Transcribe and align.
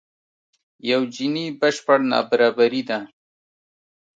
یو 0.91 1.01
جیني 1.13 1.45
بشپړ 1.59 1.99
نابرابري 2.11 2.81
ده. 2.89 2.99